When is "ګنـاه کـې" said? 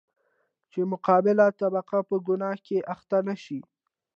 2.27-2.77